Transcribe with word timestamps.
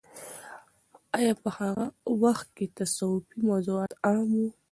آیا 1.17 1.33
په 1.41 1.49
هغه 1.57 1.85
وخت 2.23 2.47
کې 2.57 2.65
تصوفي 2.77 3.37
موضوعات 3.49 3.91
عام 4.07 4.29
وو؟ 4.39 4.49